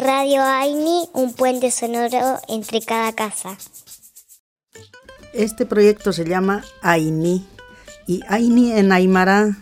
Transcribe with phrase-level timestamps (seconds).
[0.00, 3.58] Radio Aini, un puente sonoro entre cada casa.
[5.34, 7.46] Este proyecto se llama Aini
[8.06, 9.58] y Aini en Aymara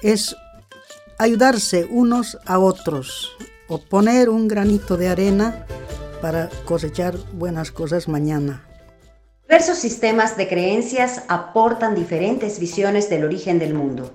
[0.00, 0.36] es
[1.18, 3.32] ayudarse unos a otros
[3.66, 5.66] o poner un granito de arena
[6.22, 8.64] para cosechar buenas cosas mañana.
[9.48, 14.12] Diversos sistemas de creencias aportan diferentes visiones del origen del mundo,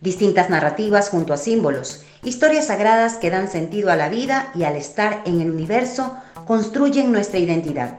[0.00, 4.76] distintas narrativas junto a símbolos, historias sagradas que dan sentido a la vida y al
[4.76, 6.16] estar en el universo
[6.46, 7.98] construyen nuestra identidad.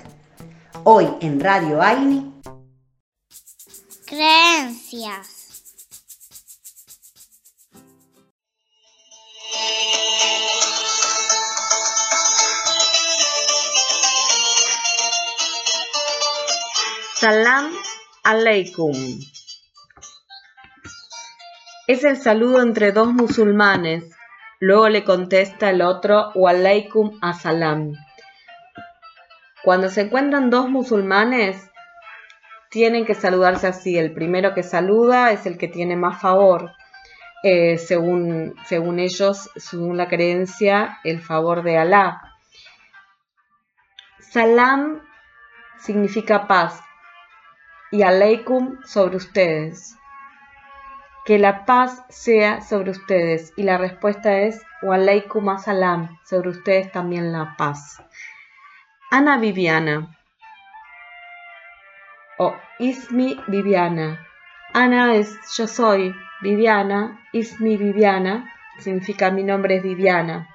[0.84, 2.34] Hoy en Radio Aini.
[4.06, 5.40] Creencias.
[17.20, 17.74] Salam
[18.24, 18.96] aleikum.
[21.90, 24.16] Es el saludo entre dos musulmanes.
[24.60, 27.94] Luego le contesta el otro wa aleikum salam.
[29.64, 31.68] Cuando se encuentran dos musulmanes,
[32.70, 33.98] tienen que saludarse así.
[33.98, 36.74] El primero que saluda es el que tiene más favor.
[37.42, 42.22] Eh, según, según ellos, según la creencia, el favor de Alá.
[44.20, 45.02] Salam
[45.80, 46.84] significa paz
[47.90, 49.99] y aleikum sobre ustedes.
[51.30, 53.54] Que la paz sea sobre ustedes.
[53.56, 58.02] Y la respuesta es wa aleikum asalam, sobre ustedes también la paz.
[59.12, 60.18] Ana Viviana.
[62.40, 64.26] O Ismi Viviana.
[64.74, 66.16] Ana es yo soy.
[66.42, 70.50] Viviana, Ismi Viviana, significa mi nombre es Viviana.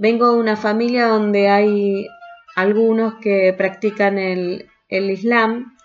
[0.00, 2.08] Vengo de una familia donde hay
[2.56, 5.76] algunos que practican el, el Islam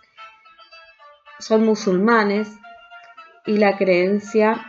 [1.37, 2.57] son musulmanes
[3.45, 4.65] y la creencia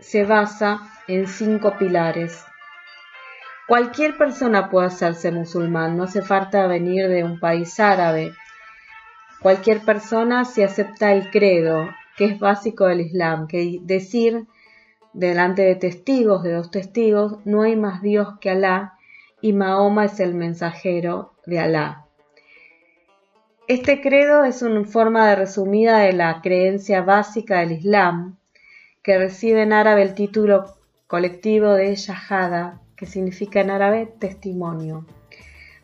[0.00, 2.44] se basa en cinco pilares.
[3.66, 8.32] Cualquier persona puede hacerse musulmán, no hace falta venir de un país árabe.
[9.40, 14.46] Cualquier persona si acepta el credo, que es básico del Islam, que decir
[15.12, 18.98] delante de testigos, de dos testigos, no hay más Dios que Alá
[19.40, 22.03] y Mahoma es el mensajero de Alá.
[23.66, 28.36] Este credo es una forma de resumida de la creencia básica del Islam,
[29.02, 30.76] que recibe en árabe el título
[31.06, 35.06] colectivo de Shahada, que significa en árabe testimonio.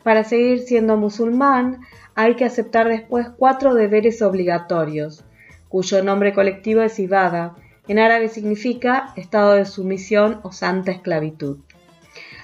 [0.03, 1.81] Para seguir siendo musulmán
[2.15, 5.25] hay que aceptar después cuatro deberes obligatorios,
[5.71, 7.57] cuyo nombre colectivo es Ibada.
[7.89, 11.61] En árabe significa estado de sumisión o santa esclavitud.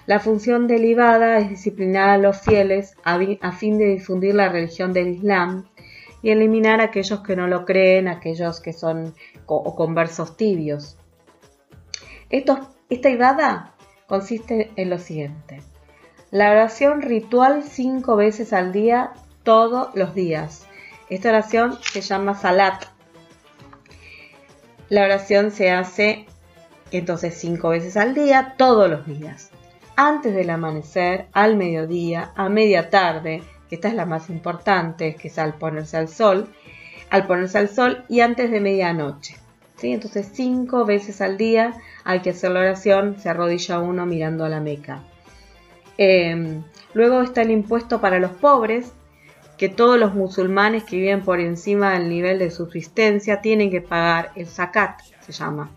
[0.07, 3.19] La función del IBADA es disciplinar a los fieles a,
[3.51, 5.69] fin de difundir la religión del Islam
[6.23, 10.97] y eliminar a aquellos que no lo creen, aquellos que son o conversos tibios.
[12.31, 13.75] esta IBADA
[14.07, 15.61] consiste en lo siguiente.
[16.31, 19.13] La oración ritual cinco veces al día,
[19.43, 20.69] todos los días.
[21.11, 22.85] Esta oración se llama Salat.
[24.89, 26.27] La oración se hace
[26.93, 29.51] entonces cinco veces al día, todos los días
[29.97, 35.29] antes del amanecer, al mediodía, a media tarde, que esta es la más importante, que
[35.29, 36.49] es al ponerse al sol,
[37.11, 39.37] al ponerse al sol y antes de medianoche.
[39.77, 39.93] ¿sí?
[39.93, 41.75] Entonces cinco veces al día
[42.05, 45.03] hay que hacer la oración, se arrodilla uno mirando a la Meca.
[45.99, 48.93] Em, luego está el impuesto para los pobres,
[49.57, 54.31] que todos los musulmanes que viven por encima del nivel de subsistencia tienen que pagar
[54.37, 55.71] el zakat, se llama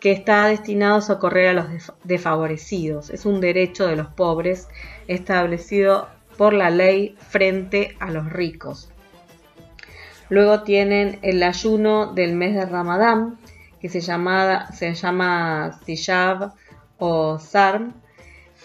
[0.00, 3.10] que está destinado a socorrer a los desfavorecidos.
[3.10, 4.68] Es un derecho de los pobres
[5.06, 8.90] establecido por la ley frente a los ricos.
[10.30, 13.38] Luego tienen el ayuno del mes de Ramadán,
[13.80, 16.52] que se llama, se llama Siyab
[16.98, 17.94] o Sarm,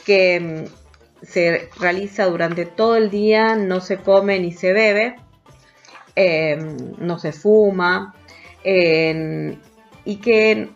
[0.06, 5.16] que mm, se realiza durante todo el día, no se come ni se bebe,
[6.16, 8.16] em, no se fuma,
[8.64, 10.70] y que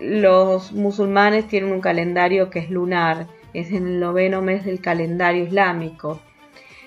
[0.00, 5.44] los musulmanes tienen un calendario que es lunar, es en el noveno mes del calendario
[5.44, 6.20] islámico.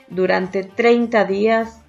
[0.10, 1.82] Durante 30 días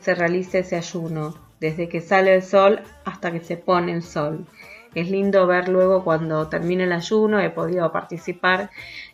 [0.00, 4.46] se realiza ese ayuno, desde que sale el sol hasta que se pone el sol.
[4.94, 8.70] Es lindo ver luego cuando termina el ayuno, he podido participar,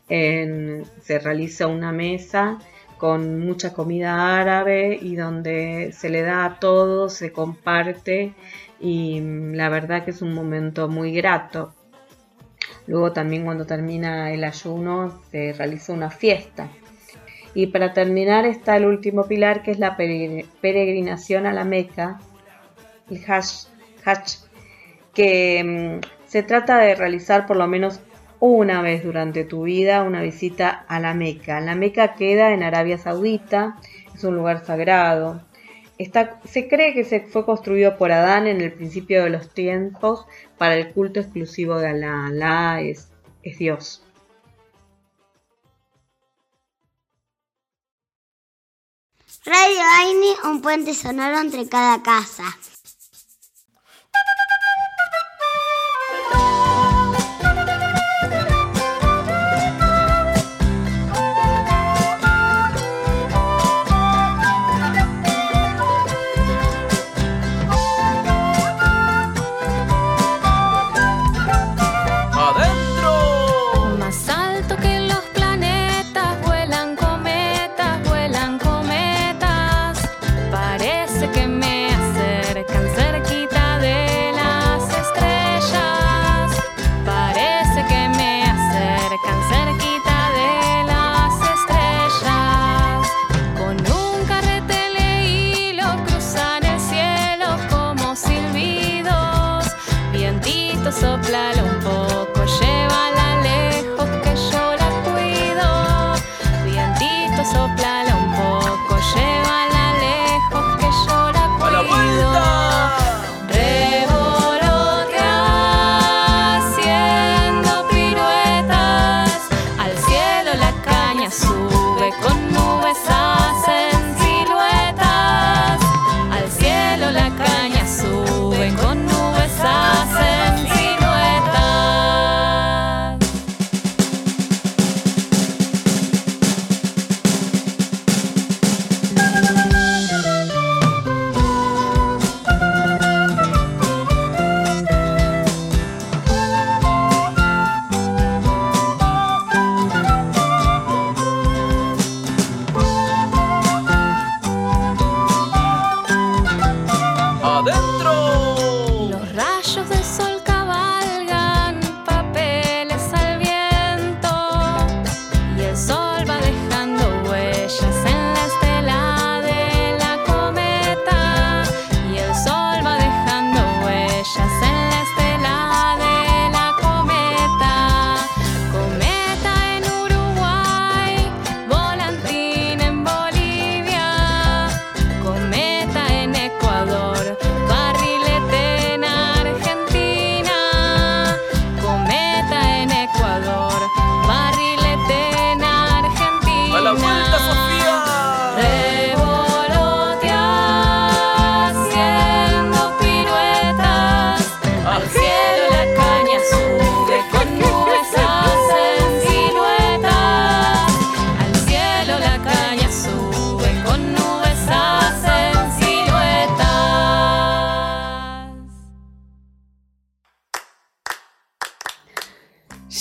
[0.08, 2.58] en, se realiza una mesa
[2.96, 8.34] con mucha comida árabe y donde se le da a todos, se comparte
[8.80, 11.74] y mm, la verdad que es un momento muy grato.
[12.86, 16.68] Luego también cuando termina el ayuno se realiza una fiesta.
[17.54, 22.20] Y para terminar está el último pilar que es la peregrinación a la Meca,
[23.10, 23.68] el Hajj,
[25.14, 28.00] que mm, se trata de realizar por lo menos
[28.40, 31.60] una vez durante tu vida una visita a la Meca.
[31.60, 33.76] La Meca queda en Arabia Saudita,
[34.14, 35.40] es un lugar sagrado.
[36.44, 40.26] Se cree que se fue construido por Adán en el principio de los tiempos
[40.58, 42.26] para el culto exclusivo de Alá.
[42.26, 43.08] Alá es,
[43.42, 44.02] es Dios.
[49.44, 52.44] Radio Aini, un puente sonoro entre cada casa.
[101.00, 101.65] sopla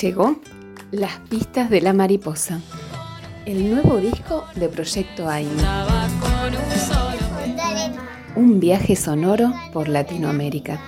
[0.06, 0.38] Llegó
[0.92, 2.62] Las pistas de la mariposa,
[3.48, 5.64] el nuevo disco de Proyecto AINI.
[8.36, 10.80] Un viaje sonoro por Latinoamérica.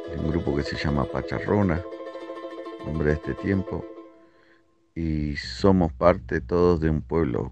[0.09, 1.83] de un grupo que se llama Pacharrona,
[2.85, 3.85] nombre de este tiempo.
[4.95, 7.51] Y somos parte todos de un pueblo,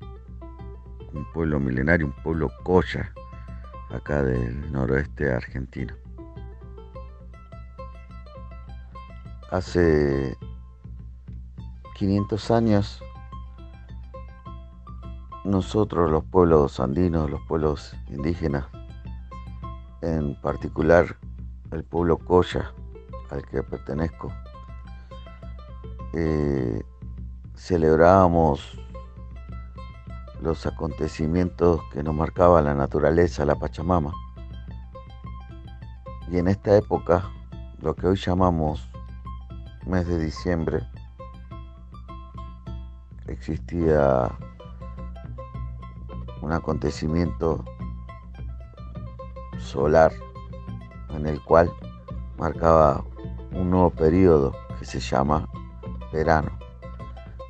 [1.13, 3.13] un pueblo milenario, un pueblo coya,
[3.91, 6.01] acá del noroeste argentino.
[9.51, 10.37] Hace
[11.95, 13.03] 500 años
[15.43, 18.65] nosotros los pueblos andinos, los pueblos indígenas,
[20.01, 21.17] en particular
[21.71, 22.73] el pueblo Coya
[23.29, 24.31] al que pertenezco,
[26.13, 26.81] eh,
[27.55, 28.77] celebrábamos
[30.41, 34.13] los acontecimientos que nos marcaba la naturaleza, la Pachamama.
[36.29, 37.29] Y en esta época,
[37.81, 38.90] lo que hoy llamamos
[39.85, 40.87] mes de diciembre
[43.27, 44.29] existía
[46.41, 47.63] un acontecimiento
[49.57, 50.11] solar
[51.09, 51.71] en el cual
[52.37, 53.03] marcaba
[53.53, 55.47] un nuevo periodo que se llama
[56.11, 56.51] verano.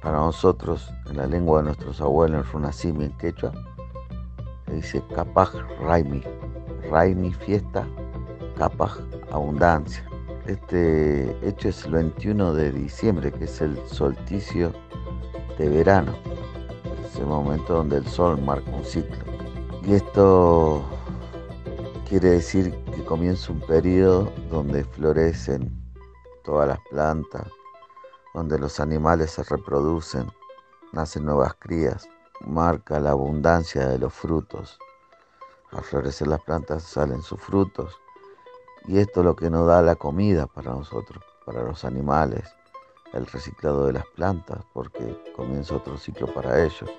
[0.01, 3.51] Para nosotros, en la lengua de nuestros abuelos, en Runasimi, en quechua,
[4.65, 6.23] se dice Kapaj Raimi.
[6.89, 7.85] Raimi, fiesta,
[8.57, 8.97] Kapaj,
[9.31, 10.10] abundancia.
[10.47, 14.73] Este hecho es el 21 de diciembre, que es el solsticio
[15.59, 16.15] de verano.
[17.05, 19.23] Es el momento donde el sol marca un ciclo.
[19.85, 20.83] Y esto
[22.09, 25.71] quiere decir que comienza un periodo donde florecen
[26.43, 27.47] todas las plantas,
[28.33, 30.25] donde los animales se reproducen,
[30.91, 32.09] nacen nuevas crías,
[32.47, 34.79] marca la abundancia de los frutos.
[35.69, 37.95] Al florecer las plantas salen sus frutos
[38.87, 42.43] y esto es lo que nos da la comida para nosotros, para los animales,
[43.13, 46.89] el reciclado de las plantas, porque comienza otro ciclo para ellos.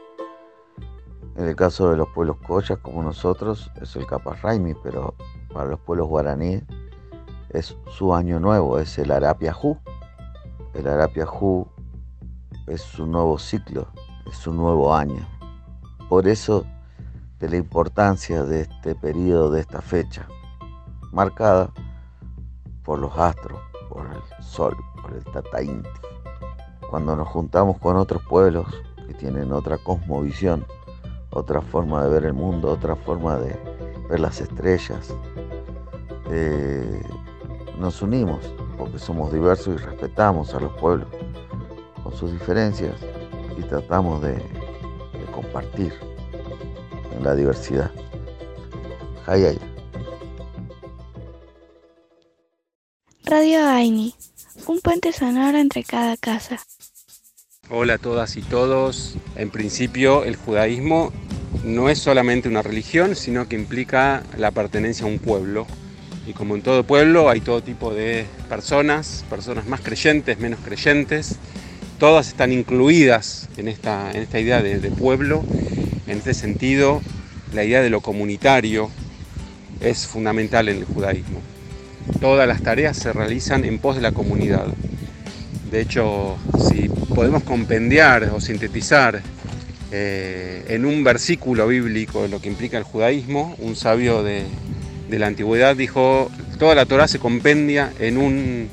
[1.37, 4.07] En el caso de los pueblos coyas como nosotros es el
[4.43, 5.15] Raimi, pero
[5.53, 6.63] para los pueblos guaraníes
[7.49, 9.79] es su año nuevo, es el Arapiajú.
[10.75, 11.67] El Arapiajú
[12.67, 13.89] es su nuevo ciclo,
[14.27, 15.27] es su nuevo año.
[16.09, 16.67] Por eso
[17.39, 20.29] de la importancia de este periodo, de esta fecha,
[21.13, 21.71] marcada
[22.85, 25.89] por los astros, por el sol, por el Tata Inti.
[26.91, 28.67] Cuando nos juntamos con otros pueblos
[29.07, 30.67] que tienen otra cosmovisión,
[31.31, 33.57] otra forma de ver el mundo, otra forma de
[34.09, 35.15] ver las estrellas,
[36.31, 37.03] eh,
[37.79, 41.09] nos unimos porque somos diversos y respetamos a los pueblos
[42.03, 42.95] con sus diferencias
[43.57, 44.43] y tratamos de,
[45.33, 45.95] compartir
[47.17, 47.91] en la diversidad.
[49.27, 49.72] Hayaya.
[53.33, 54.15] Radio Aini,
[54.67, 56.61] un puente sonoro entre cada casa.
[57.71, 59.15] Hola a todas y todos.
[59.37, 61.15] En principio, el judaísmo
[61.65, 65.67] no es solamente una religión, sino que implica la pertenencia a un pueblo,
[66.27, 71.37] y como en todo pueblo hay todo tipo de personas, personas más creyentes, menos creyentes,
[71.99, 75.43] todas están incluidas en esta, en esta idea de, pueblo.
[76.07, 77.01] En este sentido,
[77.55, 78.91] la idea de lo comunitario
[79.81, 81.41] es fundamental en el judaísmo.
[82.21, 84.67] Todas las tareas se realizan en pos de la comunidad.
[85.71, 86.37] De hecho,
[86.69, 89.23] si podemos compendiar o sintetizar
[89.91, 94.45] eh, en un versículo bíblico lo que implica el judaísmo, un sabio de,
[95.11, 98.69] la antigüedad dijo, toda la Torah se compendia en un,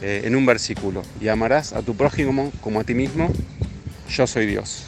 [0.00, 3.30] eh, en un versículo, y amarás a tu prójimo como a ti mismo,
[4.08, 4.84] yo soy Dios.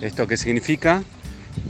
[0.00, 1.02] ¿Esto qué significa?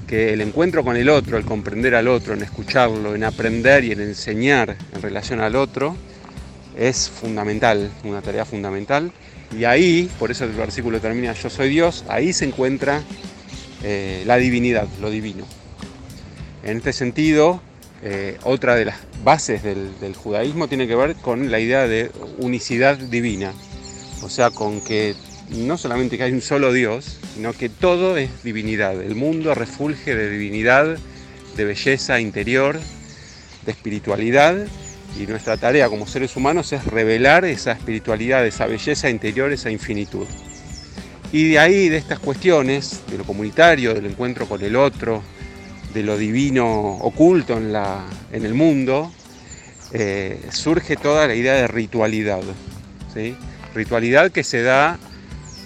[0.07, 3.93] Que el encuentro con el otro, el comprender al otro, en escucharlo, en aprender y
[3.93, 5.97] en enseñar en relación al otro,
[6.77, 9.13] es fundamental, una tarea fundamental.
[9.57, 13.03] Y ahí, por eso el versículo termina, yo soy Dios, ahí se encuentra
[13.83, 15.45] eh, la divinidad, lo divino.
[16.63, 17.61] En este sentido,
[18.03, 22.97] eh, otra de las bases del, judaísmo tiene que ver con la idea de unicidad
[22.97, 23.53] divina,
[24.23, 25.15] o sea, con que
[25.57, 30.15] no solamente que hay un solo Dios, sino que todo es divinidad, el mundo refulge
[30.15, 30.99] de divinidad,
[31.57, 32.81] de belleza interior,
[33.65, 34.67] de espiritualidad,
[35.19, 40.27] y nuestra tarea como seres humanos es revelar esa espiritualidad, esa belleza interior, esa infinitud.
[41.33, 45.23] Y de ahí, de estas cuestiones, de lo comunitario, del encuentro con el otro,
[45.93, 49.13] de lo divino oculto en, la, en el mundo,
[49.93, 52.43] eh, surge toda la idea de ritualidad.
[53.13, 53.37] ¿sí?
[53.75, 54.99] Ritualidad que se da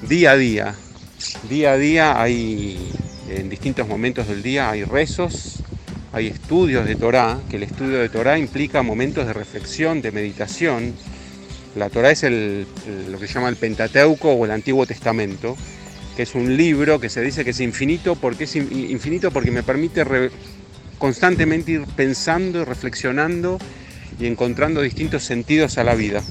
[0.02, 0.74] día a día.
[1.48, 2.78] Día a día hay,
[3.28, 5.62] en distintos momentos del día, hay rezos,
[6.12, 10.94] hay estudios de Torah, que el estudio de Torah implica momentos de reflexión, de meditación.
[11.74, 15.56] La Torah es lo que se llama el Pentateuco o el Antiguo Testamento,
[16.16, 19.62] que es un libro que se dice que es infinito porque es infinito porque me
[19.62, 20.04] permite
[20.98, 23.58] constantemente ir pensando y reflexionando
[24.18, 26.22] y encontrando distintos sentidos a la vida.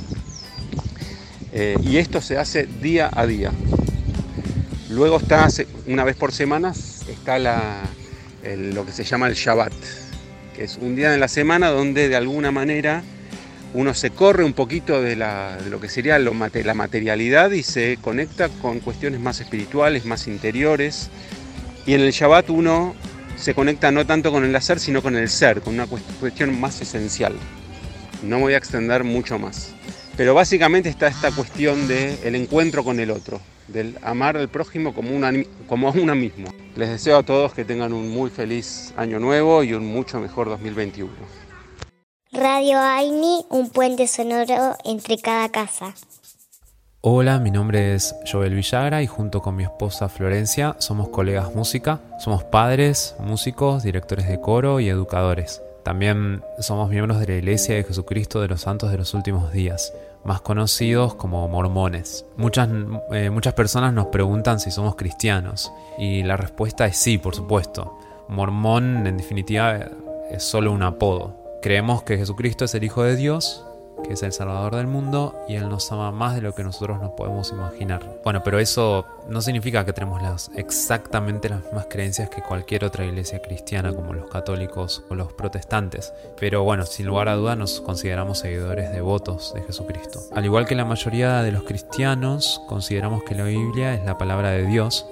[1.60, 3.52] Eh, y esto se hace día a día.
[4.92, 5.48] Luego está,
[5.88, 6.72] una vez por semana,
[7.10, 7.40] está
[8.44, 9.74] lo que se llama el Shabbat,
[10.56, 13.02] que es un día de la semana donde de alguna manera
[13.74, 18.80] uno se corre un poquito de, lo que sería la materialidad y se conecta con
[18.80, 21.10] cuestiones más espirituales, más interiores.
[21.88, 22.94] Y en el Shabbat uno
[23.36, 26.80] se conecta no tanto con el hacer, sino con el ser, con una cuestión más
[26.82, 27.34] esencial.
[28.22, 29.74] No me voy a extender mucho más.
[30.18, 35.12] Pero básicamente está esta cuestión del encuentro con el otro, del amar al prójimo como,
[35.68, 36.48] como a uno mismo.
[36.76, 40.50] Les deseo a todos que tengan un muy feliz año nuevo y un mucho mejor
[40.50, 41.12] 2021.
[42.32, 45.94] Radio Aini, un puente sonoro entre cada casa.
[47.02, 52.02] Hola, mi nombre es Joel Villagra y junto con mi esposa Florencia somos colegas música,
[52.20, 55.62] somos padres, músicos, directores de coro y educadores.
[55.88, 59.94] También somos miembros de la Iglesia de Jesucristo de los Santos de los Últimos Días,
[60.26, 62.26] más conocidos como mormones.
[62.36, 62.68] Muchas,
[63.14, 67.98] eh, muchas personas nos preguntan si somos cristianos y la respuesta es sí, por supuesto.
[68.28, 69.80] Mormón en definitiva
[70.30, 71.38] es solo un apodo.
[71.62, 73.66] Creemos que Jesucristo es el Hijo de Dios
[74.04, 77.02] que es el Salvador del mundo y Él nos ama más de lo que nosotros
[77.02, 78.20] nos podemos imaginar.
[78.24, 83.06] Bueno, pero eso no significa que tenemos las, exactamente las mismas creencias que cualquier otra
[83.06, 86.14] iglesia cristiana como los católicos o los protestantes.
[86.40, 90.22] Pero bueno, sin lugar a duda nos consideramos seguidores devotos de Jesucristo.
[90.34, 94.52] Al igual que la mayoría de los cristianos, consideramos que la Biblia es la palabra
[94.52, 95.06] de Dios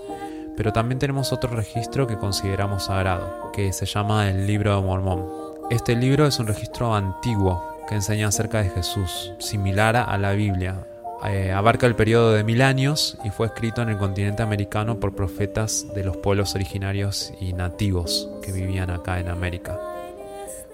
[0.58, 5.25] pero también tenemos otro registro que consideramos sagrado, que se llama el Libro de Mormón.
[5.70, 10.86] Este libro es un registro antiguo que enseña acerca de Jesús, similar a la Biblia.
[11.25, 15.15] Eh, abarca el periodo de mil años y fue escrito en el continente americano por
[15.15, 19.80] profetas de los pueblos originarios y nativos que vivían acá en América.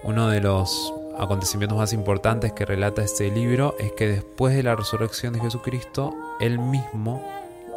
[0.04, 4.76] Uno de los acontecimientos más importantes que relata este libro es que después de la
[4.76, 7.24] resurrección de Jesucristo, él mismo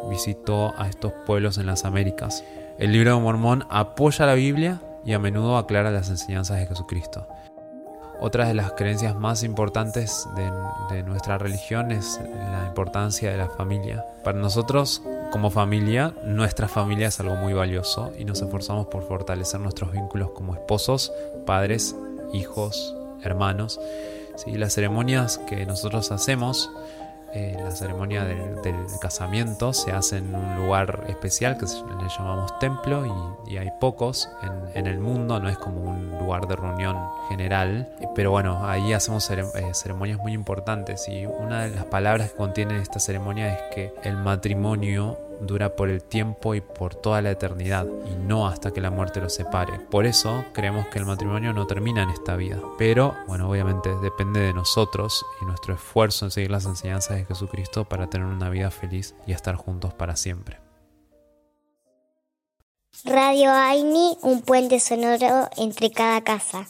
[0.09, 2.43] visitó a estos pueblos en las Américas.
[2.77, 7.27] El libro de Mormón apoya la Biblia y a menudo aclara las enseñanzas de Jesucristo.
[8.19, 12.19] Otra de las creencias más importantes de, nuestra religión es
[12.51, 14.05] la importancia de la familia.
[14.23, 19.59] Para nosotros, como familia, nuestra familia es algo muy valioso y nos esforzamos por fortalecer
[19.59, 21.11] nuestros vínculos como esposos,
[21.45, 21.95] padres,
[22.33, 23.79] hijos, hermanos.
[24.35, 24.51] ¿sí?
[24.51, 26.71] Las ceremonias que nosotros hacemos
[27.35, 28.55] eh, la ceremonia del,
[29.01, 34.29] casamiento se hace en un lugar especial que le llamamos templo y, hay pocos
[34.73, 36.97] en, el mundo, no es como un lugar de reunión
[37.29, 42.37] general, pero bueno, ahí hacemos eh, ceremonias muy importantes y una de las palabras que
[42.37, 47.31] contiene esta ceremonia es que el matrimonio dura por el tiempo y por toda la
[47.31, 49.79] eternidad y no hasta que la muerte los separe.
[49.79, 52.59] Por eso creemos que el matrimonio no termina en esta vida.
[52.77, 57.85] Pero, bueno, obviamente depende de nosotros y nuestro esfuerzo en seguir las enseñanzas de Jesucristo
[57.85, 60.59] para tener una vida feliz y estar juntos para siempre.
[63.03, 66.67] Radio Aini, un puente sonoro entre cada casa.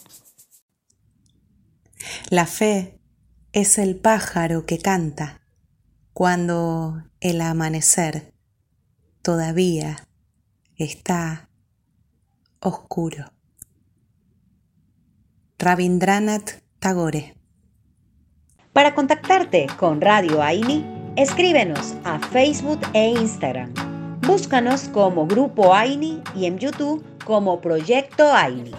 [2.28, 2.98] La fe
[3.52, 5.40] es el pájaro que canta
[6.12, 8.34] cuando el amanecer
[9.26, 9.96] todavía
[10.76, 11.48] está
[12.60, 13.24] oscuro.
[15.58, 17.34] Rabindranath Tagore.
[18.72, 20.86] Para contactarte con Radio Aini,
[21.16, 23.74] escríbenos a Facebook e Instagram.
[24.20, 28.74] Búscanos como Grupo Aini y en YouTube como Proyecto Aini.